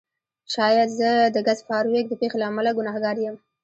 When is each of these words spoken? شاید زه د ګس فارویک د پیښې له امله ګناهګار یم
شاید 0.53 0.89
زه 0.99 1.09
د 1.35 1.37
ګس 1.47 1.59
فارویک 1.67 2.05
د 2.09 2.13
پیښې 2.21 2.37
له 2.39 2.45
امله 2.51 2.71
ګناهګار 2.77 3.17
یم 3.25 3.35